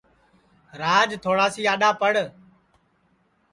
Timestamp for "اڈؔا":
1.73-1.89